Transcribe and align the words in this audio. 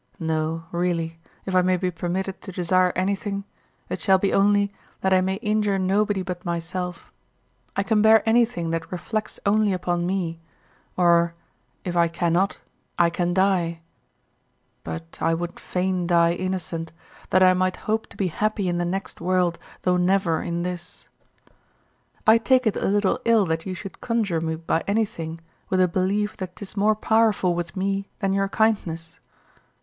No, 0.17 0.63
really, 0.71 1.19
if 1.45 1.55
I 1.55 1.61
may 1.61 1.77
be 1.77 1.91
permitted 1.91 2.41
to 2.41 2.51
desire 2.51 2.91
anything, 2.95 3.43
it 3.87 4.01
shall 4.01 4.17
be 4.17 4.33
only 4.33 4.73
that 5.01 5.13
I 5.13 5.21
may 5.21 5.35
injure 5.43 5.77
nobody 5.77 6.23
but 6.23 6.43
myself, 6.43 7.13
I 7.75 7.83
can 7.83 8.01
bear 8.01 8.27
anything 8.27 8.71
that 8.71 8.91
reflects 8.91 9.39
only 9.45 9.71
upon 9.73 10.07
me; 10.07 10.39
or, 10.97 11.35
if 11.83 11.95
I 11.95 12.07
cannot, 12.07 12.61
I 12.97 13.11
can 13.11 13.31
die; 13.31 13.81
but 14.83 15.19
I 15.21 15.35
would 15.35 15.59
fain 15.59 16.07
die 16.07 16.33
innocent, 16.33 16.91
that 17.29 17.43
I 17.43 17.53
might 17.53 17.75
hope 17.85 18.07
to 18.07 18.17
be 18.17 18.25
happy 18.29 18.67
in 18.67 18.79
the 18.79 18.85
next 18.85 19.21
world, 19.21 19.59
though 19.83 19.97
never 19.97 20.41
in 20.41 20.63
this. 20.63 21.09
I 22.25 22.39
take 22.39 22.65
it 22.65 22.75
a 22.75 22.87
little 22.87 23.19
ill 23.23 23.45
that 23.45 23.67
you 23.67 23.75
should 23.75 24.01
conjure 24.01 24.41
me 24.41 24.55
by 24.55 24.83
anything, 24.87 25.41
with 25.69 25.79
a 25.79 25.87
belief 25.87 26.37
that 26.37 26.55
'tis 26.55 26.75
more 26.75 26.95
powerful 26.95 27.53
with 27.53 27.75
me 27.77 28.09
than 28.17 28.33
your 28.33 28.49
kindness. 28.49 29.19